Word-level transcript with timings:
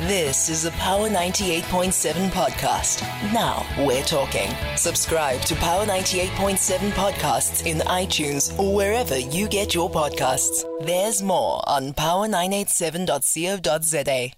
This 0.00 0.50
is 0.50 0.66
a 0.66 0.70
Power 0.72 1.08
98.7 1.08 2.28
podcast. 2.28 3.00
Now 3.32 3.64
we're 3.78 4.02
talking. 4.02 4.50
Subscribe 4.76 5.40
to 5.46 5.54
Power 5.54 5.86
98.7 5.86 6.90
podcasts 6.90 7.64
in 7.64 7.78
iTunes 7.78 8.52
or 8.58 8.74
wherever 8.74 9.16
you 9.16 9.48
get 9.48 9.74
your 9.74 9.90
podcasts. 9.90 10.66
There's 10.84 11.22
more 11.22 11.66
on 11.66 11.94
power987.co.za. 11.94 14.32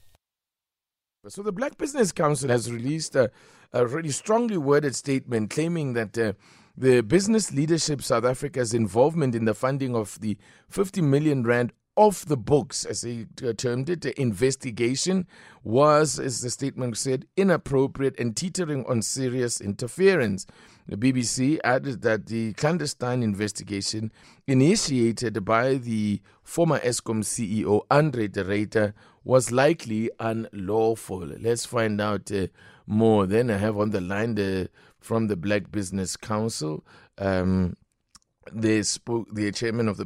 So 1.26 1.42
the 1.42 1.50
Black 1.50 1.76
Business 1.76 2.12
Council 2.12 2.50
has 2.50 2.70
released 2.70 3.16
a, 3.16 3.32
a 3.72 3.84
really 3.84 4.10
strongly 4.10 4.58
worded 4.58 4.94
statement 4.94 5.50
claiming 5.50 5.94
that 5.94 6.16
uh, 6.16 6.34
the 6.76 7.00
business 7.00 7.52
leadership 7.52 8.02
South 8.02 8.24
Africa's 8.24 8.74
involvement 8.74 9.34
in 9.34 9.44
the 9.44 9.54
funding 9.54 9.96
of 9.96 10.20
the 10.20 10.38
50 10.68 11.00
million 11.00 11.42
rand 11.42 11.72
off 11.98 12.24
the 12.24 12.36
books, 12.36 12.84
as 12.84 13.02
he 13.02 13.26
termed 13.56 13.90
it, 13.90 14.02
the 14.02 14.18
investigation 14.20 15.26
was, 15.64 16.20
as 16.20 16.40
the 16.42 16.48
statement 16.48 16.96
said, 16.96 17.26
inappropriate 17.36 18.18
and 18.20 18.36
teetering 18.36 18.86
on 18.86 19.02
serious 19.02 19.60
interference. 19.60 20.46
The 20.86 20.96
BBC 20.96 21.58
added 21.64 22.02
that 22.02 22.26
the 22.26 22.52
clandestine 22.52 23.24
investigation 23.24 24.12
initiated 24.46 25.44
by 25.44 25.74
the 25.74 26.22
former 26.44 26.78
Eskom 26.78 27.24
CEO 27.24 27.82
Andre 27.90 28.28
de 28.28 28.44
Ruyter 28.44 28.94
was 29.24 29.50
likely 29.50 30.08
unlawful. 30.20 31.26
Let's 31.40 31.66
find 31.66 32.00
out 32.00 32.30
uh, 32.30 32.46
more. 32.86 33.26
Then 33.26 33.50
I 33.50 33.56
have 33.56 33.76
on 33.76 33.90
the 33.90 34.00
line 34.00 34.36
the, 34.36 34.70
from 35.00 35.26
the 35.26 35.36
Black 35.36 35.72
Business 35.72 36.16
Council. 36.16 36.84
Um, 37.18 37.76
the 38.52 38.82
spoke 38.82 39.28
the 39.34 39.50
chairman 39.52 39.88
of 39.88 39.96
the 39.96 40.04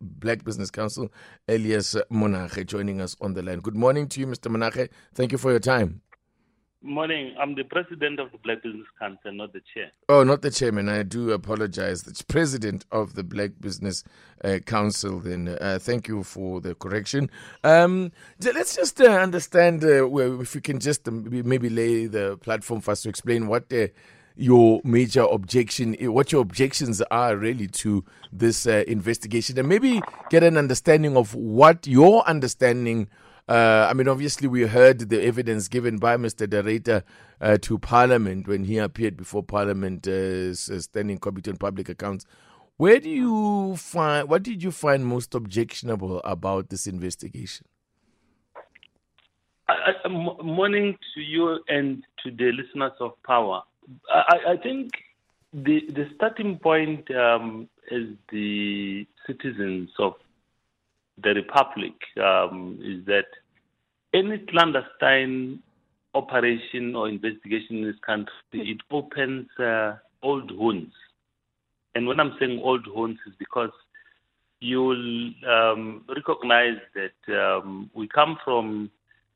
Black 0.00 0.44
Business 0.44 0.70
Council, 0.70 1.10
Elias 1.48 1.96
Monage, 2.10 2.66
joining 2.66 3.00
us 3.00 3.16
on 3.20 3.34
the 3.34 3.42
line. 3.42 3.60
Good 3.60 3.76
morning 3.76 4.08
to 4.08 4.20
you, 4.20 4.26
Mr. 4.26 4.50
Monage. 4.50 4.90
Thank 5.14 5.32
you 5.32 5.38
for 5.38 5.50
your 5.50 5.60
time. 5.60 6.02
Morning. 6.82 7.34
I'm 7.40 7.54
the 7.54 7.64
president 7.64 8.20
of 8.20 8.30
the 8.30 8.38
Black 8.38 8.62
Business 8.62 8.86
Council, 9.00 9.32
not 9.32 9.52
the 9.52 9.60
chair. 9.74 9.90
Oh, 10.08 10.22
not 10.22 10.42
the 10.42 10.50
chairman. 10.50 10.88
I 10.88 11.02
do 11.02 11.32
apologize. 11.32 12.02
The 12.02 12.22
president 12.28 12.84
of 12.92 13.14
the 13.14 13.24
Black 13.24 13.52
Business 13.60 14.04
uh, 14.44 14.58
Council. 14.64 15.18
Then, 15.18 15.56
uh, 15.60 15.78
thank 15.80 16.06
you 16.06 16.22
for 16.22 16.60
the 16.60 16.74
correction. 16.76 17.28
Um, 17.64 18.12
let's 18.40 18.76
just 18.76 19.00
uh, 19.00 19.06
understand 19.06 19.82
uh, 19.82 20.06
if 20.40 20.54
we 20.54 20.60
can 20.60 20.78
just 20.78 21.08
um, 21.08 21.26
maybe 21.44 21.68
lay 21.70 22.06
the 22.06 22.36
platform 22.36 22.80
for 22.80 22.92
us 22.92 23.02
to 23.02 23.08
explain 23.08 23.48
what 23.48 23.68
the 23.68 23.90
your 24.36 24.80
major 24.84 25.22
objection, 25.22 25.94
what 26.12 26.30
your 26.30 26.42
objections 26.42 27.00
are 27.10 27.36
really 27.36 27.66
to 27.68 28.04
this 28.32 28.66
uh, 28.66 28.84
investigation, 28.86 29.58
and 29.58 29.68
maybe 29.68 30.00
get 30.30 30.42
an 30.42 30.56
understanding 30.56 31.16
of 31.16 31.34
what 31.34 31.86
your 31.86 32.26
understanding. 32.28 33.08
Uh, 33.48 33.86
I 33.88 33.94
mean, 33.94 34.08
obviously, 34.08 34.48
we 34.48 34.62
heard 34.66 35.08
the 35.08 35.22
evidence 35.22 35.68
given 35.68 35.98
by 35.98 36.16
Mr. 36.16 36.48
de 36.48 36.62
Ruyter 36.62 37.02
uh, 37.40 37.56
to 37.62 37.78
Parliament 37.78 38.46
when 38.48 38.64
he 38.64 38.78
appeared 38.78 39.16
before 39.16 39.42
Parliament 39.42 40.06
uh, 40.06 40.52
standing 40.54 41.18
committee 41.18 41.50
on 41.50 41.56
public 41.56 41.88
accounts. 41.88 42.26
Where 42.76 43.00
do 43.00 43.08
you 43.08 43.76
find? 43.76 44.28
What 44.28 44.42
did 44.42 44.62
you 44.62 44.70
find 44.70 45.06
most 45.06 45.34
objectionable 45.34 46.20
about 46.24 46.68
this 46.68 46.86
investigation? 46.86 47.66
morning 50.08 50.96
to 51.14 51.20
you 51.20 51.58
and 51.68 52.04
to 52.22 52.30
the 52.30 52.52
listeners 52.52 52.92
of 53.00 53.12
Power. 53.24 53.62
I, 54.08 54.52
I 54.52 54.56
think 54.62 54.90
the 55.52 55.80
the 55.88 56.06
starting 56.16 56.58
point 56.58 57.08
um, 57.14 57.68
is 57.90 58.08
the 58.30 59.06
citizens 59.26 59.90
of 59.98 60.14
the 61.22 61.30
republic 61.30 61.94
um, 62.22 62.78
is 62.82 63.04
that 63.06 63.26
any 64.12 64.38
clandestine 64.50 65.60
operation 66.14 66.94
or 66.94 67.08
investigation 67.08 67.78
in 67.78 67.84
this 67.84 68.00
country 68.04 68.32
it 68.52 68.78
opens 68.90 69.46
uh, 69.58 69.96
old 70.22 70.50
wounds, 70.56 70.92
and 71.94 72.06
when 72.06 72.20
I'm 72.20 72.36
saying 72.38 72.60
old 72.62 72.86
wounds 72.92 73.20
is 73.26 73.34
because 73.38 73.70
you'll 74.60 75.32
um, 75.48 76.04
recognize 76.08 76.78
that 76.94 77.34
um, 77.34 77.90
we 77.94 78.08
come 78.08 78.38
from 78.44 78.90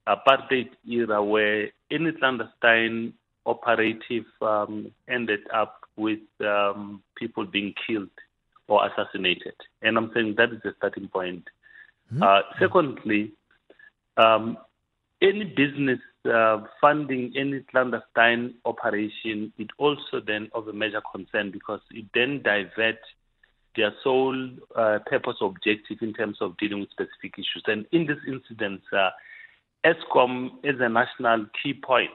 apartheid 0.08 0.70
era 0.88 1.22
where 1.22 1.68
any 1.90 2.12
clandestine 2.12 3.12
operative 3.46 4.24
um, 4.42 4.92
ended 5.08 5.40
up 5.54 5.80
with 5.96 6.20
um, 6.40 7.02
people 7.16 7.44
being 7.44 7.74
killed 7.86 8.08
or 8.68 8.86
assassinated. 8.86 9.54
And 9.82 9.96
I'm 9.96 10.10
saying 10.14 10.34
that 10.38 10.52
is 10.52 10.60
the 10.62 10.74
starting 10.78 11.08
point. 11.08 11.44
Mm-hmm. 12.12 12.22
Uh, 12.22 12.40
secondly, 12.58 13.32
um, 14.16 14.56
any 15.22 15.44
business 15.44 16.00
uh, 16.32 16.58
funding 16.80 17.32
any 17.36 17.60
clandestine 17.70 18.54
operation, 18.64 19.52
it 19.58 19.68
also 19.78 20.20
then 20.24 20.50
of 20.54 20.68
a 20.68 20.72
major 20.72 21.02
concern 21.12 21.50
because 21.50 21.80
it 21.90 22.04
then 22.14 22.42
diverts 22.42 23.04
their 23.76 23.92
sole 24.02 24.50
uh, 24.76 24.98
purpose 25.06 25.36
objective 25.40 25.98
in 26.02 26.12
terms 26.12 26.38
of 26.40 26.56
dealing 26.58 26.80
with 26.80 26.90
specific 26.90 27.34
issues. 27.34 27.62
And 27.66 27.86
in 27.92 28.06
this 28.06 28.18
incident, 28.26 28.82
uh, 28.92 29.10
Eskom 29.84 30.50
is 30.62 30.76
a 30.80 30.88
national 30.88 31.46
key 31.62 31.74
point. 31.74 32.10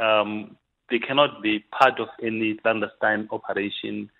Um, 0.00 0.56
they 0.90 0.98
cannot 0.98 1.42
be 1.42 1.64
part 1.70 2.00
of 2.00 2.08
any 2.22 2.54
clandestine 2.54 3.28
operation 3.30 4.10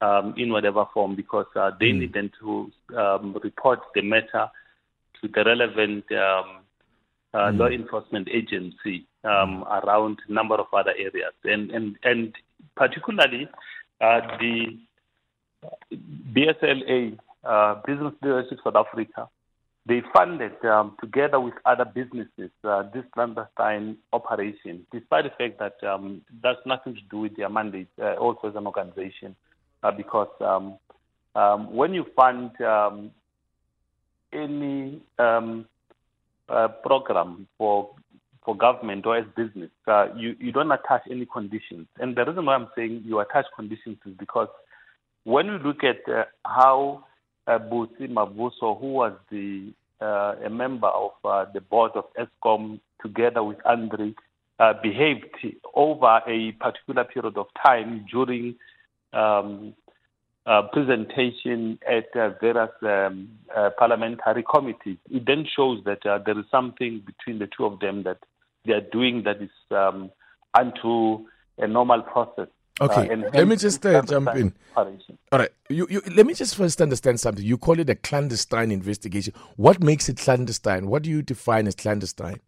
um, 0.00 0.34
in 0.36 0.52
whatever 0.52 0.84
form 0.92 1.14
because 1.16 1.46
uh, 1.56 1.70
they 1.78 1.86
mm. 1.86 2.00
need 2.00 2.12
them 2.12 2.30
to 2.40 2.70
um, 2.96 3.36
report 3.42 3.80
the 3.94 4.02
matter 4.02 4.48
to 5.20 5.28
the 5.28 5.44
relevant 5.44 6.04
um, 6.12 6.62
uh, 7.32 7.38
mm. 7.38 7.58
law 7.58 7.66
enforcement 7.66 8.28
agency 8.32 9.06
um, 9.24 9.64
around 9.64 10.18
a 10.28 10.32
number 10.32 10.56
of 10.56 10.66
other 10.72 10.92
areas. 10.92 11.32
And, 11.44 11.70
and, 11.70 11.96
and 12.02 12.34
particularly 12.76 13.48
uh, 14.00 14.20
the 14.38 14.78
BSLA, 16.32 17.18
uh, 17.44 17.80
Business 17.86 18.14
Leadership 18.22 18.58
South 18.64 18.76
Africa, 18.76 19.28
they 19.86 20.02
funded, 20.14 20.62
um, 20.64 20.96
together 21.00 21.40
with 21.40 21.54
other 21.64 21.84
businesses, 21.84 22.50
uh, 22.64 22.82
this 22.94 23.04
clandestine 23.12 23.96
operation, 24.12 24.86
despite 24.92 25.24
the 25.24 25.30
fact 25.30 25.58
that 25.58 25.88
um, 25.88 26.20
that's 26.42 26.60
nothing 26.66 26.94
to 26.94 27.00
do 27.10 27.20
with 27.20 27.36
their 27.36 27.48
mandate, 27.48 27.88
uh, 28.00 28.14
also 28.14 28.48
as 28.48 28.56
an 28.56 28.66
organization, 28.66 29.34
uh, 29.82 29.90
because 29.90 30.28
um, 30.40 30.78
um 31.34 31.72
when 31.74 31.94
you 31.94 32.04
fund 32.14 32.50
um, 32.60 33.10
any 34.32 35.00
um, 35.18 35.66
uh, 36.48 36.68
program 36.68 37.46
for 37.56 37.90
for 38.44 38.56
government 38.56 39.04
or 39.06 39.16
as 39.18 39.26
business, 39.36 39.70
uh, 39.86 40.06
you, 40.16 40.34
you 40.40 40.50
don't 40.50 40.72
attach 40.72 41.02
any 41.10 41.26
conditions. 41.26 41.86
And 41.98 42.16
the 42.16 42.24
reason 42.24 42.46
why 42.46 42.54
I'm 42.54 42.68
saying 42.74 43.02
you 43.04 43.20
attach 43.20 43.44
conditions 43.54 43.98
is 44.06 44.14
because 44.18 44.48
when 45.24 45.46
you 45.46 45.58
look 45.58 45.84
at 45.84 46.10
uh, 46.10 46.24
how 46.44 47.04
Busi 47.48 48.08
Mavuso, 48.08 48.78
who 48.80 48.92
was 48.92 49.12
the 49.30 49.72
uh, 50.00 50.34
a 50.44 50.48
member 50.50 50.86
of 50.86 51.12
uh, 51.24 51.44
the 51.52 51.60
board 51.60 51.92
of 51.94 52.04
Eskom, 52.14 52.80
together 53.02 53.42
with 53.42 53.58
Andre, 53.66 54.14
uh, 54.58 54.74
behaved 54.82 55.26
over 55.74 56.20
a 56.26 56.52
particular 56.52 57.04
period 57.04 57.36
of 57.36 57.46
time 57.62 58.06
during 58.10 58.54
um, 59.12 59.74
uh, 60.46 60.62
presentation 60.72 61.78
at 61.86 62.14
uh, 62.16 62.30
various 62.40 62.70
um, 62.82 63.28
uh, 63.54 63.70
parliamentary 63.78 64.42
committees. 64.42 64.96
It 65.10 65.26
then 65.26 65.46
shows 65.54 65.82
that 65.84 66.00
there 66.04 66.38
is 66.38 66.44
something 66.50 67.02
between 67.04 67.38
the 67.38 67.48
two 67.56 67.66
of 67.66 67.80
them 67.80 68.04
that 68.04 68.18
they 68.64 68.72
are 68.72 68.80
doing 68.80 69.22
that 69.24 69.40
is 69.42 69.50
um, 69.70 70.10
unto 70.58 71.26
a 71.58 71.66
normal 71.66 72.02
process. 72.02 72.48
Okay, 72.80 73.10
uh, 73.10 73.16
let 73.34 73.46
me 73.46 73.56
just 73.56 73.84
uh, 73.84 74.00
jump 74.02 74.34
in. 74.36 74.54
All 74.74 74.96
right, 75.32 75.50
you, 75.68 75.86
you, 75.90 76.00
let 76.14 76.26
me 76.26 76.32
just 76.32 76.56
first 76.56 76.80
understand 76.80 77.20
something. 77.20 77.44
You 77.44 77.58
call 77.58 77.78
it 77.78 77.90
a 77.90 77.94
clandestine 77.94 78.70
investigation. 78.70 79.34
What 79.56 79.82
makes 79.82 80.08
it 80.08 80.16
clandestine? 80.16 80.88
What 80.88 81.02
do 81.02 81.10
you 81.10 81.20
define 81.20 81.66
as 81.66 81.74
clandestine? 81.74 82.40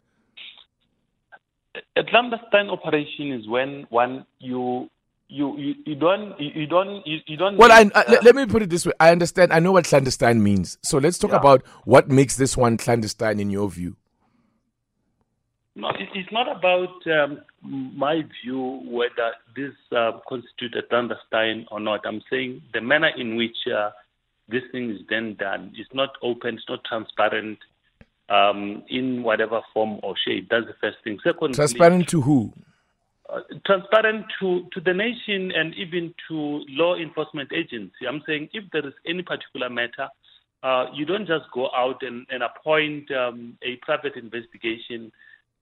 A 1.97 2.05
clandestine 2.05 2.71
operation 2.71 3.33
is 3.33 3.47
when 3.47 3.87
one 3.91 4.25
you 4.39 4.89
you 5.29 5.57
you, 5.59 5.75
you 5.87 5.95
don't 5.95 6.39
you, 6.41 6.51
you 6.55 6.67
don't 6.67 7.07
you, 7.07 7.19
you, 7.27 7.37
don't. 7.37 7.57
Well, 7.57 7.73
I, 7.73 7.91
uh, 7.95 8.05
let, 8.09 8.25
let, 8.25 8.35
me 8.35 8.47
put 8.47 8.63
it 8.63 8.71
this 8.71 8.87
way. 8.87 8.93
I 9.01 9.11
understand. 9.11 9.53
I 9.53 9.59
know 9.59 9.73
what 9.73 9.85
clandestine 9.85 10.43
means. 10.43 10.79
So 10.83 10.99
let's 10.99 11.19
talk 11.19 11.31
yeah. 11.33 11.39
about 11.39 11.67
what 11.85 12.09
makes 12.09 12.37
this 12.37 12.57
one 12.57 12.77
clandestine 12.77 13.41
in 13.41 13.51
your 13.51 13.71
view. 13.71 13.97
No, 15.75 15.91
it's 15.99 16.31
not 16.31 16.55
about 16.55 17.07
um, 17.07 17.41
my 17.63 18.23
view 18.43 18.83
whether 18.85 19.33
this 19.57 19.73
uh, 19.97 20.19
constitutes 20.29 20.75
a 20.79 20.83
clandestine 20.87 21.67
or 21.71 21.81
not. 21.81 22.01
I'm 22.05 22.21
saying 22.31 22.63
the 22.75 22.83
manner 22.83 23.11
in 23.17 23.37
which 23.37 23.57
uh, 23.75 23.91
this 24.49 24.63
thing 24.71 24.91
is 24.91 25.01
then 25.09 25.35
done 25.39 25.73
is 25.79 25.87
not 25.95 26.11
open, 26.23 26.57
it's 26.57 26.65
not 26.69 26.85
transparent 26.85 27.59
um, 28.29 28.83
in 28.89 29.23
whatever 29.23 29.63
form 29.73 29.99
or 30.03 30.15
shape. 30.27 30.49
That's 30.51 30.67
the 30.67 30.75
first 30.79 30.99
thing. 31.05 31.19
Secondly, 31.25 31.55
transparent 31.55 32.09
to 32.11 32.21
who? 32.21 32.53
Uh, 33.33 33.41
transparent 33.65 34.27
to, 34.41 34.67
to 34.75 34.81
the 34.81 34.93
nation 34.93 35.53
and 35.57 35.75
even 35.75 36.15
to 36.29 36.65
law 36.69 36.97
enforcement 36.97 37.51
agency. 37.51 38.07
I'm 38.07 38.23
saying 38.27 38.51
if 38.53 38.65
there 38.73 38.87
is 38.87 38.93
any 39.07 39.23
particular 39.23 39.71
matter, 39.71 40.09
uh, 40.63 40.87
you 40.95 41.07
don't 41.07 41.27
just 41.27 41.51
go 41.55 41.71
out 41.75 42.03
and, 42.03 42.27
and 42.31 42.43
appoint 42.43 43.11
um, 43.11 43.57
a 43.63 43.77
private 43.77 44.17
investigation 44.17 45.11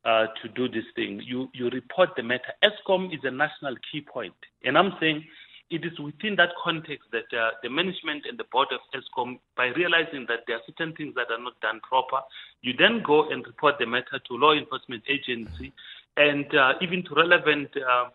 uh, 0.05 0.27
to 0.43 0.49
do 0.55 0.69
this 0.69 0.85
thing. 0.97 1.21
You 1.25 1.49
you 1.53 1.69
report 1.71 2.11
the 2.17 2.23
matter. 2.23 2.53
Eskom 2.65 3.13
is 3.13 3.21
a 3.25 3.31
national 3.31 3.77
key 3.91 4.01
point, 4.01 4.35
and 4.65 4.77
I'm 4.79 4.93
saying 5.01 5.25
it 5.71 5.85
is 5.85 5.99
within 6.01 6.35
that 6.37 6.51
context 6.63 7.07
that 7.13 7.31
uh, 7.37 7.51
the 7.63 7.71
management 7.71 8.25
and 8.29 8.37
the 8.39 8.45
board 8.51 8.69
of 8.73 8.81
Eskom, 8.93 9.39
by 9.57 9.67
realizing 9.77 10.27
that 10.29 10.41
there 10.47 10.57
are 10.57 10.63
certain 10.67 10.95
things 10.97 11.15
that 11.15 11.31
are 11.31 11.41
not 11.41 11.59
done 11.61 11.81
proper, 11.89 12.21
you 12.63 12.73
then 12.77 13.03
go 13.07 13.31
and 13.31 13.47
report 13.47 13.77
the 13.79 13.87
matter 13.87 14.19
to 14.27 14.35
law 14.35 14.53
enforcement 14.53 15.03
agency 15.09 15.73
and 16.17 16.53
uh, 16.55 16.73
even 16.83 17.05
to 17.05 17.15
relevant 17.15 17.71
uh, 17.77 18.09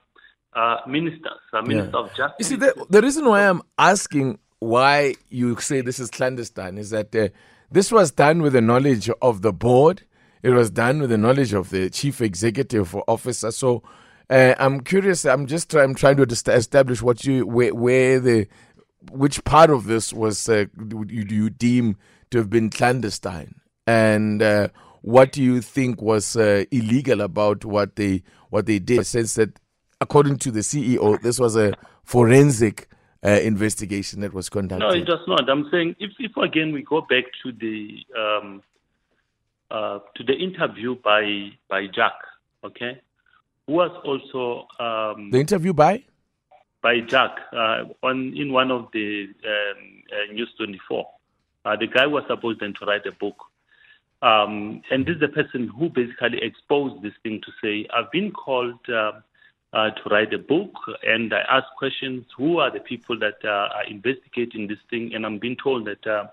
uh 0.60 0.78
ministers, 0.88 1.40
uh, 1.54 1.62
minister 1.62 1.92
yeah. 1.94 2.00
of 2.00 2.08
justice. 2.10 2.36
You 2.40 2.46
see, 2.46 2.56
the, 2.58 2.86
the, 2.90 3.02
reason 3.02 3.26
why 3.26 3.48
I'm 3.48 3.62
asking 3.78 4.40
why 4.60 5.16
you 5.30 5.58
say 5.60 5.82
this 5.82 6.00
is 6.00 6.10
clandestine 6.12 6.78
is 6.78 6.90
that 6.90 7.16
uh, 7.16 7.30
this 7.72 7.92
was 7.92 8.12
done 8.12 8.42
with 8.42 8.54
the 8.54 8.62
knowledge 8.62 9.10
of 9.22 9.42
the 9.42 9.54
board. 9.54 10.04
It 10.46 10.52
was 10.52 10.70
done 10.70 11.00
with 11.00 11.10
the 11.10 11.18
knowledge 11.18 11.54
of 11.54 11.72
the 11.72 11.90
chief 11.90 12.22
executive 12.22 12.96
officer. 13.08 13.50
So 13.50 13.82
uh, 14.30 14.54
I'm 14.60 14.82
curious. 14.82 15.26
I'm 15.26 15.48
just 15.48 15.72
try, 15.72 15.82
I'm 15.82 15.96
trying 15.96 16.18
to 16.18 16.22
establish 16.22 17.02
what 17.02 17.26
you 17.26 17.48
where, 17.48 17.74
where 17.74 18.20
the 18.20 18.48
which 19.12 19.44
part 19.44 19.72
of 19.72 19.86
this 19.86 20.14
was 20.14 20.48
uh, 20.48 20.66
you, 20.78 21.26
you 21.28 21.50
deem 21.50 21.98
to 22.30 22.38
have 22.38 22.52
been 22.52 22.70
clandestine, 22.70 23.56
and 23.88 24.44
uh, 24.44 24.68
what 25.02 25.32
do 25.32 25.42
you 25.42 25.62
think 25.62 26.00
was 26.00 26.38
uh, 26.38 26.66
illegal 26.70 27.22
about 27.22 27.66
what 27.66 27.96
they 27.96 28.22
what 28.52 28.68
they 28.68 28.78
did? 28.78 29.04
Since 29.08 29.34
that, 29.34 29.60
according 30.00 30.38
to 30.38 30.52
the 30.52 30.60
CEO, 30.60 31.20
this 31.24 31.40
was 31.40 31.56
a 31.56 31.74
forensic 32.04 32.88
uh, 33.26 33.30
investigation 33.42 34.22
that 34.22 34.32
was 34.32 34.50
conducted. 34.50 34.86
No, 34.86 34.94
it 34.94 35.08
does 35.08 35.28
not. 35.28 35.50
I'm 35.50 35.68
saying 35.72 35.96
if, 35.98 36.12
if 36.20 36.38
again 36.38 36.72
we 36.72 36.84
go 36.84 37.02
back 37.02 37.24
to 37.42 37.52
the 37.52 38.06
um, 38.16 38.62
uh, 39.72 40.00
to 40.16 40.24
the 40.24 40.34
interview 40.34 40.96
by 40.96 41.50
by 41.70 41.88
Jack, 41.88 42.14
okay, 42.64 43.02
who 43.68 43.74
was 43.74 43.92
also 44.04 44.68
um, 44.80 45.32
the 45.32 45.40
interview 45.40 45.74
by 45.74 46.04
by 46.82 47.00
Jack 47.02 47.32
uh, 47.52 47.84
on 48.04 48.34
in 48.36 48.52
one 48.52 48.72
of 48.72 48.90
the 48.94 49.28
um, 49.46 50.04
uh, 50.12 50.34
News 50.34 50.50
24. 50.58 51.08
Uh, 51.66 51.76
the 51.78 51.88
guy 51.88 52.06
was 52.06 52.24
supposed 52.28 52.60
then 52.60 52.74
to 52.80 52.86
write 52.86 53.06
a 53.08 53.12
book, 53.12 53.38
um, 54.22 54.82
and 54.92 55.06
this 55.06 55.16
is 55.16 55.22
the 55.22 55.28
person 55.28 55.68
who 55.68 55.90
basically 55.90 56.40
exposed 56.42 57.02
this 57.02 57.14
thing 57.24 57.42
to 57.42 57.52
say, 57.62 57.88
"I've 57.94 58.12
been 58.12 58.32
called." 58.32 58.80
Uh, 58.90 59.22
uh, 59.74 59.90
to 59.92 60.10
write 60.10 60.34
a 60.34 60.38
book, 60.38 60.72
and 61.04 61.34
I 61.34 61.42
asked 61.58 61.76
questions: 61.78 62.26
Who 62.38 62.60
are 62.60 62.72
the 62.72 62.80
people 62.80 63.20
that 63.20 63.44
uh, 63.44 63.76
are 63.76 63.84
investigating 63.90 64.68
this 64.68 64.78
thing? 64.90 65.12
And 65.14 65.26
I'm 65.26 65.38
being 65.38 65.58
told 65.62 65.86
that 65.86 66.30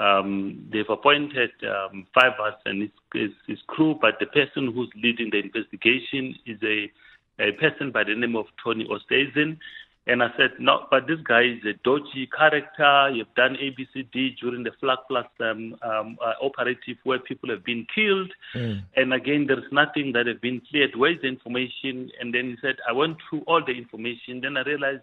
um, 0.00 0.66
they've 0.72 0.88
appointed 0.88 1.50
um, 1.62 2.06
five 2.14 2.32
us 2.42 2.54
and 2.64 2.82
his, 2.82 2.90
his, 3.12 3.30
his, 3.46 3.58
crew, 3.66 3.98
but 4.00 4.14
the 4.18 4.26
person 4.26 4.72
who's 4.72 4.90
leading 4.96 5.28
the 5.30 5.38
investigation 5.38 6.34
is 6.46 6.58
a, 6.62 6.90
a 7.38 7.52
person 7.52 7.92
by 7.92 8.04
the 8.04 8.14
name 8.14 8.34
of 8.34 8.46
Tony 8.64 8.88
Oosthuizen. 8.88 9.58
And 10.06 10.22
I 10.22 10.28
said, 10.38 10.52
no, 10.58 10.86
but 10.90 11.06
this 11.06 11.18
guy 11.22 11.42
is 11.42 11.64
a 11.66 11.74
dodgy 11.84 12.26
character. 12.36 13.10
You've 13.14 13.34
done 13.36 13.56
ABCD 13.62 14.38
during 14.40 14.62
the 14.62 14.72
Flag 14.80 14.98
Plus 15.06 15.26
um, 15.40 15.76
um, 15.82 16.16
uh, 16.24 16.32
operative 16.42 16.96
where 17.04 17.18
people 17.18 17.50
have 17.50 17.62
been 17.62 17.86
killed. 17.94 18.32
Mm. 18.56 18.82
And 18.96 19.12
again, 19.12 19.44
there's 19.46 19.70
nothing 19.70 20.12
that 20.14 20.26
has 20.26 20.38
been 20.38 20.62
cleared. 20.70 20.96
Where's 20.96 21.20
the 21.20 21.28
information? 21.28 22.10
And 22.18 22.34
then 22.34 22.46
he 22.46 22.56
said, 22.62 22.76
I 22.88 22.92
went 22.92 23.18
through 23.28 23.42
all 23.46 23.62
the 23.64 23.72
information. 23.72 24.40
Then 24.40 24.56
I 24.56 24.62
realized 24.62 25.02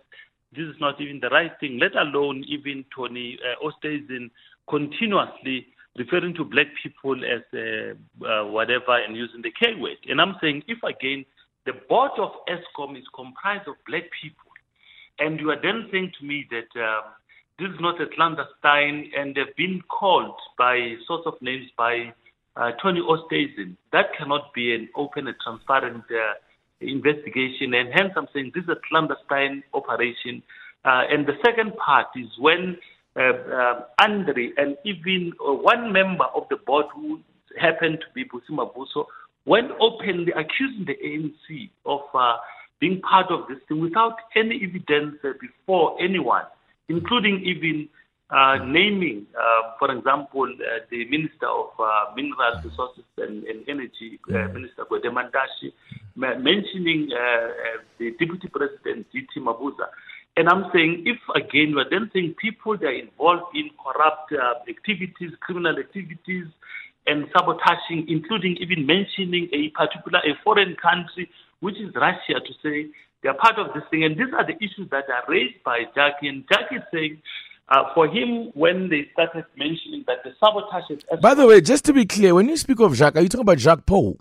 this 0.55 0.65
is 0.65 0.75
not 0.79 0.99
even 0.99 1.19
the 1.19 1.29
right 1.29 1.51
thing, 1.59 1.77
let 1.79 1.95
alone 1.95 2.43
even 2.47 2.83
Tony 2.95 3.37
uh, 3.43 3.63
Oosthuizen 3.63 4.31
continuously 4.69 5.67
referring 5.97 6.33
to 6.35 6.43
black 6.43 6.67
people 6.81 7.15
as 7.25 7.41
uh, 7.53 8.25
uh, 8.25 8.45
whatever 8.45 8.97
and 8.97 9.15
using 9.15 9.41
the 9.41 9.51
K 9.51 9.73
word. 9.79 9.97
And 10.07 10.21
I'm 10.21 10.35
saying, 10.41 10.63
if 10.67 10.77
again 10.83 11.25
the 11.65 11.73
board 11.89 12.11
of 12.17 12.31
Eskom 12.47 12.97
is 12.97 13.03
comprised 13.15 13.67
of 13.67 13.75
black 13.87 14.03
people, 14.21 14.51
and 15.19 15.39
you 15.39 15.49
are 15.49 15.61
then 15.61 15.87
saying 15.91 16.11
to 16.19 16.25
me 16.25 16.47
that 16.51 16.79
um, 16.79 17.03
this 17.59 17.69
is 17.69 17.79
not 17.79 17.99
a 17.99 18.05
clandestine 18.07 19.11
and 19.17 19.33
they've 19.33 19.55
been 19.57 19.81
called 19.89 20.37
by 20.57 20.93
source 21.07 21.23
of 21.25 21.33
names 21.41 21.67
by 21.75 22.13
uh, 22.55 22.71
Tony 22.81 23.01
Oosthuizen, 23.01 23.75
that 23.91 24.07
cannot 24.17 24.53
be 24.53 24.73
an 24.73 24.89
open 24.95 25.27
and 25.27 25.35
transparent 25.43 26.03
uh, 26.09 26.33
investigation. 26.81 27.73
And 27.73 27.89
hence, 27.93 28.13
I'm 28.15 28.27
saying 28.33 28.51
this 28.53 28.63
is 28.63 28.69
a 28.69 28.81
clandestine 28.89 29.63
operation. 29.73 30.41
Uh, 30.85 31.03
and 31.09 31.25
the 31.25 31.37
second 31.45 31.75
part 31.77 32.07
is 32.15 32.27
when 32.39 32.77
uh, 33.17 33.21
uh, 33.21 33.81
Andre 33.99 34.51
and 34.57 34.77
even 34.83 35.33
uh, 35.39 35.53
one 35.53 35.91
member 35.91 36.25
of 36.35 36.43
the 36.49 36.57
board 36.57 36.85
who 36.93 37.19
happened 37.59 37.99
to 38.01 38.05
be 38.13 38.23
Busi 38.25 38.51
Mavuso 38.51 39.05
went 39.45 39.71
openly 39.79 40.31
accusing 40.33 40.85
the 40.85 40.95
ANC 41.03 41.69
of 41.85 42.01
uh, 42.13 42.37
being 42.79 43.01
part 43.01 43.31
of 43.31 43.47
this 43.47 43.57
thing 43.67 43.81
without 43.81 44.17
any 44.35 44.61
evidence 44.63 45.15
uh, 45.23 45.29
before 45.41 45.97
anyone, 46.01 46.43
including 46.89 47.41
even 47.43 47.89
uh, 48.29 48.57
naming, 48.65 49.25
uh, 49.39 49.71
for 49.79 49.89
example, 49.89 50.43
uh, 50.43 50.79
the 50.91 51.05
Minister 51.05 51.47
of 51.47 51.69
uh, 51.79 52.11
Mineral 52.15 52.59
Resources 52.63 53.05
and, 53.17 53.43
and 53.45 53.63
Energy, 53.69 54.19
uh, 54.29 54.51
Minister 54.51 54.83
Gwede 54.83 55.05
Mantashe, 55.05 55.71
mentioning 56.15 57.09
the 57.99 58.11
Deputy 58.19 58.49
President, 58.49 59.07
G.T. 59.13 59.39
Mabuza. 59.39 59.87
And 60.37 60.47
I'm 60.47 60.69
saying, 60.71 61.03
if 61.05 61.17
again 61.35 61.73
we're 61.75 61.89
then 61.89 62.11
saying 62.13 62.35
people 62.39 62.77
that 62.77 62.85
are 62.85 62.93
involved 62.93 63.55
in 63.55 63.69
corrupt 63.83 64.31
uh, 64.31 64.61
activities, 64.69 65.31
criminal 65.41 65.77
activities, 65.77 66.45
and 67.07 67.25
sabotaging, 67.33 68.05
including 68.07 68.57
even 68.61 68.85
mentioning 68.85 69.49
a 69.51 69.69
particular 69.69 70.19
a 70.19 70.37
foreign 70.43 70.75
country, 70.75 71.29
which 71.59 71.75
is 71.77 71.89
Russia, 71.95 72.39
to 72.39 72.53
say 72.61 72.87
they 73.23 73.29
are 73.29 73.35
part 73.35 73.57
of 73.57 73.73
this 73.73 73.83
thing. 73.89 74.03
And 74.03 74.15
these 74.15 74.31
are 74.37 74.45
the 74.45 74.55
issues 74.63 74.89
that 74.91 75.05
are 75.09 75.23
raised 75.27 75.63
by 75.63 75.85
Jackie. 75.95 76.27
And 76.27 76.45
Jackie 76.51 76.75
is 76.75 76.83
saying, 76.93 77.21
uh, 77.69 77.93
for 77.95 78.07
him, 78.07 78.51
when 78.53 78.89
they 78.89 79.09
started 79.13 79.45
mentioning 79.57 80.03
that 80.07 80.23
the 80.23 80.31
sabotage 80.39 80.89
is. 80.89 81.19
By 81.19 81.33
the 81.33 81.47
way, 81.47 81.61
just 81.61 81.83
to 81.85 81.93
be 81.93 82.05
clear, 82.05 82.35
when 82.35 82.47
you 82.47 82.57
speak 82.57 82.79
of 82.79 82.95
Jacques, 82.95 83.15
are 83.15 83.21
you 83.21 83.29
talking 83.29 83.41
about 83.41 83.57
Jacques 83.57 83.85
Pauw? 83.85 84.15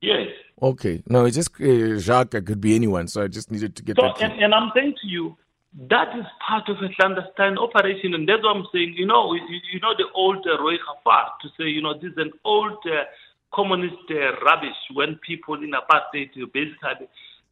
Yes. 0.00 0.28
Okay. 0.62 1.02
No, 1.08 1.24
it's 1.24 1.36
just 1.36 1.50
uh, 1.60 1.98
Jacques. 1.98 2.34
It 2.34 2.46
could 2.46 2.60
be 2.60 2.74
anyone. 2.74 3.08
So 3.08 3.22
I 3.22 3.28
just 3.28 3.50
needed 3.50 3.76
to 3.76 3.82
get 3.82 3.96
so, 3.96 4.02
that. 4.02 4.22
And, 4.22 4.40
and, 4.42 4.54
I'm 4.54 4.70
saying 4.74 4.94
to 5.02 5.06
you, 5.06 5.36
that 5.74 6.16
is 6.18 6.24
part 6.46 6.68
of 6.68 6.76
a 6.78 6.88
clandestine 6.94 7.58
operation, 7.58 8.14
and 8.14 8.28
that's 8.28 8.42
what 8.42 8.56
I'm 8.56 8.66
saying. 8.72 8.94
You 8.96 9.06
know, 9.06 9.34
you, 9.34 9.42
you 9.72 9.80
know 9.80 9.94
the 9.96 10.06
old 10.14 10.46
uh, 10.46 10.56
rooi 10.58 10.76
gevaar 10.78 11.28
to 11.42 11.48
say, 11.58 11.68
you 11.68 11.82
know, 11.82 11.94
this 11.94 12.12
is 12.12 12.18
an 12.18 12.32
old 12.44 12.78
uh, 12.86 13.04
communist 13.52 13.96
uh, 14.10 14.38
rubbish 14.44 14.76
when 14.94 15.18
people 15.26 15.54
in 15.54 15.72
apartheid 15.72 16.30
basically. 16.52 17.08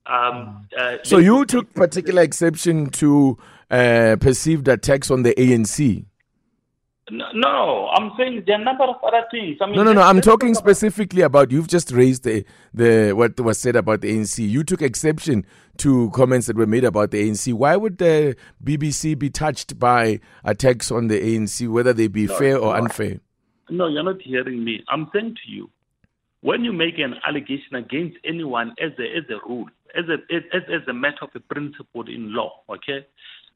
Um, 0.06 0.68
uh, 0.78 0.98
so 1.02 1.18
you 1.18 1.44
took 1.44 1.72
particular 1.74 2.22
exception 2.22 2.90
to 2.90 3.36
uh, 3.70 4.16
perceived 4.20 4.68
attacks 4.68 5.10
on 5.10 5.22
the 5.22 5.34
ANC. 5.34 6.04
No, 7.08 7.88
I'm 7.94 8.10
saying 8.18 8.42
there 8.46 8.56
are 8.56 8.60
a 8.60 8.64
number 8.64 8.82
of 8.82 8.96
other 9.06 9.24
things. 9.30 9.58
I 9.60 9.66
mean, 9.66 9.76
no, 9.76 9.84
no, 9.84 9.92
no. 9.92 10.02
I'm 10.02 10.20
talking 10.20 10.54
specifically 10.54 11.22
about 11.22 11.52
you've 11.52 11.68
just 11.68 11.92
raised 11.92 12.24
the 12.24 12.44
the 12.74 13.12
what 13.12 13.38
was 13.38 13.60
said 13.60 13.76
about 13.76 14.00
the 14.00 14.10
ANC. 14.10 14.38
You 14.38 14.64
took 14.64 14.82
exception 14.82 15.46
to 15.78 16.10
comments 16.10 16.48
that 16.48 16.56
were 16.56 16.66
made 16.66 16.82
about 16.82 17.12
the 17.12 17.28
ANC. 17.28 17.52
Why 17.52 17.76
would 17.76 17.98
the 17.98 18.34
BBC 18.64 19.16
be 19.16 19.30
touched 19.30 19.78
by 19.78 20.18
attacks 20.42 20.90
on 20.90 21.06
the 21.06 21.20
ANC, 21.20 21.68
whether 21.68 21.92
they 21.92 22.08
be 22.08 22.26
no, 22.26 22.36
fair 22.36 22.56
or 22.56 22.76
no. 22.76 22.84
unfair? 22.84 23.20
No, 23.70 23.86
you're 23.86 24.02
not 24.02 24.20
hearing 24.20 24.64
me. 24.64 24.82
I'm 24.88 25.08
saying 25.14 25.36
to 25.44 25.52
you, 25.52 25.70
when 26.40 26.64
you 26.64 26.72
make 26.72 26.98
an 26.98 27.14
allegation 27.24 27.76
against 27.76 28.16
anyone 28.24 28.74
as 28.82 28.90
a 28.98 29.16
as 29.16 29.24
a 29.30 29.48
rule, 29.48 29.66
as 29.96 30.06
a 30.08 30.34
as, 30.34 30.62
as 30.72 30.88
a 30.88 30.92
matter 30.92 31.22
of 31.22 31.30
a 31.36 31.40
principle 31.40 32.08
in 32.08 32.34
law, 32.34 32.62
okay, 32.68 33.06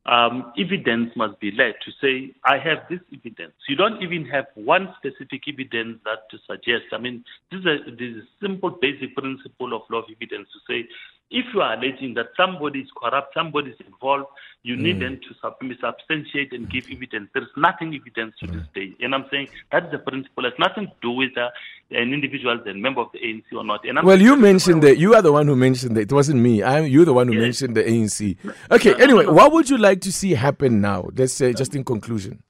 um, 0.07 0.53
evidence 0.59 1.11
must 1.15 1.39
be 1.41 1.51
led 1.51 1.75
to 1.85 1.93
say, 2.01 2.35
I 2.45 2.59
have 2.59 2.79
this 2.89 3.01
evidence. 3.13 3.53
You 3.69 3.77
don't 3.77 4.03
even 4.03 4.25
have 4.27 4.47
one 4.55 4.95
specific 4.97 5.43
evidence 5.47 5.99
that 6.05 6.31
to 6.31 6.39
suggest. 6.47 6.93
I 6.93 6.99
mean, 6.99 7.25
this 7.51 7.61
is 7.61 7.67
a, 7.67 7.91
this 7.91 8.17
is 8.17 8.23
a 8.25 8.47
simple, 8.47 8.71
basic 8.71 9.15
principle 9.15 9.75
of 9.75 9.83
law 9.91 9.99
of 9.99 10.05
evidence 10.11 10.49
to 10.53 10.61
say, 10.67 10.89
if 11.31 11.47
you 11.55 11.61
are 11.61 11.75
alleging 11.75 12.15
that 12.15 12.29
somebody 12.37 12.81
is 12.81 12.89
corrupt, 12.97 13.35
somebody 13.35 13.71
is 13.71 13.77
involved, 13.87 14.27
you 14.63 14.77
mm. 14.77 14.81
need 14.81 15.01
them 15.01 15.21
to 15.21 15.75
substantiate 15.81 16.53
and 16.53 16.69
give 16.69 16.87
evidence. 16.91 17.31
There 17.33 17.43
is 17.43 17.49
nothing 17.57 17.95
evidence 17.95 18.35
to 18.41 18.47
mm. 18.47 18.55
this 18.55 18.67
day. 18.75 18.95
And 19.01 19.15
I'm 19.15 19.25
saying 19.31 19.49
that's 19.71 19.91
the 19.93 19.99
principle. 19.99 20.45
It 20.45 20.51
has 20.51 20.59
nothing 20.59 20.87
to 20.89 20.93
do 21.01 21.13
with 21.13 21.37
uh, 21.39 21.51
an 21.93 22.13
individual 22.13 22.61
a 22.67 22.75
member 22.75 23.01
of 23.01 23.13
the 23.13 23.21
ANC 23.21 23.45
or 23.53 23.65
not. 23.65 23.85
well, 24.05 24.21
you 24.21 24.37
mentioned 24.37 24.83
that. 24.83 24.99
You 24.99 25.15
are 25.15 25.23
the 25.23 25.33
one 25.33 25.47
who 25.47 25.57
mentioned 25.57 25.97
that. 25.97 26.03
It 26.03 26.13
wasn't 26.13 26.41
me. 26.41 26.63
I'm, 26.63 26.87
you're 26.87 27.05
the 27.05 27.13
one 27.13 27.29
who 27.29 27.35
yes. 27.35 27.43
mentioned 27.43 27.77
the 27.77 27.85
ANC. 27.85 28.37
Okay, 28.71 29.01
anyway, 29.01 29.27
what 29.27 29.53
would 29.53 29.71
you 29.71 29.79
like 29.79 30.01
to 30.03 30.13
see 30.13 30.35
happen 30.35 30.81
now? 30.81 31.09
Let's 31.15 31.33
say, 31.33 31.53
just 31.53 31.75
in 31.75 31.85
conclusion. 31.85 32.43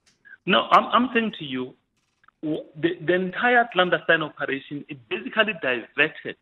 No, 0.47 0.69
I'm, 0.71 0.87
I'm 0.87 1.11
saying 1.13 1.35
to 1.39 1.45
you, 1.45 1.75
the, 2.43 2.97
the 3.05 3.15
entire 3.15 3.69
clandestine 3.73 4.23
operation, 4.23 4.85
it 4.89 4.99
basically 5.09 5.53
diverted 5.63 6.37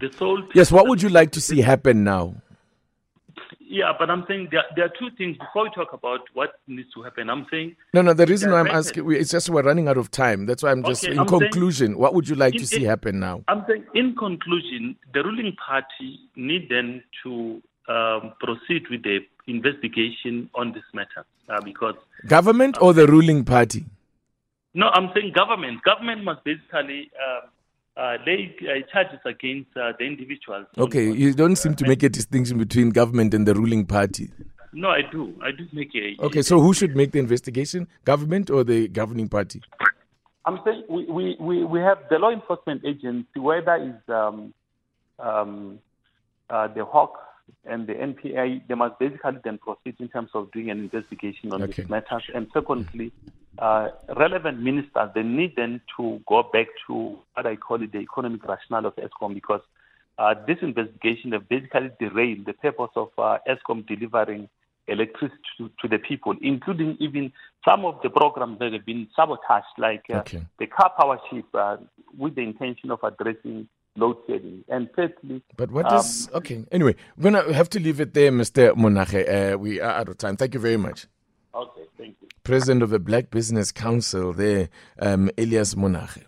the 0.00 0.12
sole. 0.18 0.42
Yes, 0.54 0.70
what 0.72 0.88
would 0.88 1.02
you 1.02 1.08
like 1.08 1.32
to 1.32 1.40
see 1.40 1.60
happen 1.60 2.04
now? 2.04 2.34
Yeah, 3.68 3.92
but 3.98 4.10
I'm 4.10 4.24
saying 4.28 4.48
there, 4.52 4.62
there 4.76 4.84
are 4.86 4.92
two 4.98 5.10
things 5.18 5.36
before 5.36 5.64
we 5.64 5.70
talk 5.70 5.92
about 5.92 6.20
what 6.34 6.60
needs 6.68 6.88
to 6.94 7.02
happen. 7.02 7.28
I'm 7.28 7.46
saying 7.50 7.74
no, 7.92 8.00
no. 8.00 8.14
The 8.14 8.24
reason 8.26 8.50
why 8.52 8.60
I'm 8.60 8.68
asking, 8.68 9.10
it's 9.12 9.30
just 9.30 9.50
we're 9.50 9.62
running 9.62 9.88
out 9.88 9.96
of 9.98 10.10
time. 10.10 10.46
That's 10.46 10.62
why 10.62 10.70
I'm 10.70 10.84
just 10.84 11.04
Okay, 11.04 11.12
in 11.12 11.18
I'm 11.18 11.26
conclusion. 11.26 11.88
saying- 11.88 11.98
what 11.98 12.14
would 12.14 12.28
you 12.28 12.36
like 12.36 12.54
in- 12.54 12.60
to 12.60 12.66
see 12.66 12.82
in- 12.84 12.88
happen 12.88 13.18
now? 13.20 13.42
I'm 13.48 13.64
saying, 13.68 13.84
in 13.94 14.14
conclusion, 14.14 14.96
the 15.12 15.22
ruling 15.24 15.54
party 15.56 16.20
need 16.36 16.68
then 16.70 17.02
to 17.24 17.60
um, 17.88 18.32
proceed 18.40 18.88
with 18.90 19.02
the 19.02 19.18
investigation 19.48 20.48
on 20.54 20.72
this 20.72 20.82
matter 20.94 21.24
uh, 21.48 21.60
because 21.62 21.94
Government 22.26 22.78
or 22.80 22.92
the 22.94 23.06
ruling 23.06 23.44
party? 23.44 23.84
no, 24.74 24.88
I'm 24.94 25.10
saying 25.14 25.32
government. 25.34 25.82
Government 25.82 26.22
must 26.24 26.44
basically 26.44 27.10
uh, 27.16 27.46
uh, 27.96 28.16
lay 28.26 28.54
uh, 28.62 28.86
charges 28.92 29.20
against 29.24 29.74
uh, 29.76 29.92
the 29.98 30.04
individuals. 30.04 30.66
Okay, 30.76 31.10
you 31.10 31.32
don't 31.32 31.56
seem 31.56 31.74
to 31.76 31.86
make 31.86 32.02
a 32.02 32.08
distinction 32.08 32.58
between 32.58 32.90
government 32.90 33.34
and 33.34 33.46
the 33.46 33.54
ruling 33.54 33.86
party. 33.86 34.30
No, 34.72 34.88
I 34.90 35.00
do. 35.10 35.34
I 35.42 35.52
do 35.52 35.66
make 35.72 35.94
a. 35.94 36.22
Okay, 36.22 36.42
so 36.42 36.60
who 36.60 36.74
should 36.74 36.94
make 36.94 37.12
the 37.12 37.18
investigation? 37.18 37.88
Government 38.04 38.50
or 38.50 38.62
the 38.64 38.88
governing 38.88 39.28
party? 39.28 39.62
I'm 40.44 40.60
saying 40.64 40.84
we, 40.88 41.06
we, 41.06 41.36
we, 41.40 41.64
we 41.64 41.80
have 41.80 41.98
the 42.10 42.18
law 42.18 42.30
enforcement 42.30 42.84
agency, 42.84 43.40
whether 43.40 43.74
it's 43.74 44.08
um, 44.08 44.54
um, 45.18 45.78
uh, 46.50 46.68
the 46.68 46.84
Hawk 46.84 47.18
and 47.64 47.86
the 47.86 47.94
NPA, 47.94 48.66
they 48.68 48.74
must 48.74 48.98
basically 48.98 49.38
then 49.44 49.58
proceed 49.58 49.96
in 49.98 50.08
terms 50.08 50.30
of 50.34 50.52
doing 50.52 50.70
an 50.70 50.78
investigation 50.78 51.52
on 51.52 51.62
Okay. 51.62 51.82
these 51.82 51.90
matters. 51.90 52.22
And 52.34 52.46
secondly, 52.52 53.12
uh, 53.58 53.88
relevant 54.16 54.60
ministers, 54.60 55.10
they 55.14 55.22
need 55.22 55.54
then 55.56 55.80
to 55.96 56.20
go 56.26 56.42
back 56.42 56.66
to 56.86 57.18
what 57.34 57.46
I 57.46 57.56
call 57.56 57.82
it 57.82 57.92
the 57.92 57.98
economic 57.98 58.44
rationale 58.46 58.86
of 58.86 58.96
Eskom 58.96 59.34
because 59.34 59.60
uh, 60.18 60.34
this 60.46 60.58
investigation 60.62 61.32
have 61.32 61.48
basically 61.48 61.90
derailed 62.00 62.46
the 62.46 62.54
purpose 62.54 62.90
of 62.96 63.08
uh, 63.18 63.38
Eskom 63.48 63.86
delivering 63.86 64.48
electricity 64.88 65.40
to, 65.58 65.70
to 65.80 65.88
the 65.88 65.98
people, 65.98 66.34
including 66.40 66.96
even 67.00 67.32
some 67.64 67.84
of 67.84 68.00
the 68.02 68.10
programs 68.10 68.58
that 68.60 68.72
have 68.72 68.86
been 68.86 69.08
sabotaged, 69.16 69.66
like 69.78 70.04
uh, 70.10 70.18
Okay. 70.18 70.46
the 70.58 70.66
car 70.66 70.92
power 70.98 71.18
ship, 71.30 71.44
uh, 71.54 71.76
with 72.16 72.34
the 72.34 72.42
intention 72.42 72.90
of 72.90 73.00
addressing 73.02 73.68
load 73.96 74.16
shedding. 74.26 74.64
And 74.68 74.88
thirdly, 74.94 75.42
But 75.56 75.70
what 75.70 75.90
um, 75.90 75.98
is 75.98 76.28
okay? 76.34 76.64
Anyway, 76.70 76.96
we're 77.16 77.30
gonna 77.30 77.52
have 77.52 77.68
to 77.70 77.80
leave 77.80 78.00
it 78.00 78.14
there, 78.14 78.30
Mr. 78.30 78.76
Monage. 78.76 79.14
Uh, 79.14 79.58
we 79.58 79.80
are 79.80 79.90
out 79.90 80.08
of 80.08 80.18
time. 80.18 80.36
Thank 80.36 80.54
you 80.54 80.60
very 80.60 80.76
much. 80.76 81.06
President 82.46 82.80
of 82.80 82.90
the 82.90 83.00
Black 83.00 83.32
Business 83.32 83.72
Council, 83.72 84.32
there, 84.32 84.68
um, 85.00 85.28
Elias 85.36 85.74
Monage. 85.74 86.20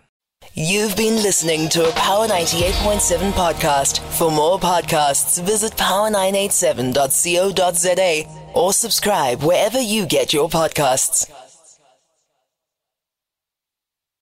You've 0.52 0.96
been 0.96 1.14
listening 1.14 1.68
to 1.68 1.88
a 1.88 1.92
Power 1.92 2.26
98.7 2.26 3.30
podcast. 3.30 4.00
For 4.18 4.28
more 4.28 4.58
podcasts, 4.58 5.40
visit 5.40 5.74
power987.co.za 5.74 8.50
or 8.54 8.72
subscribe 8.72 9.44
wherever 9.44 9.80
you 9.80 10.06
get 10.06 10.32
your 10.32 10.48
podcasts. 10.48 11.30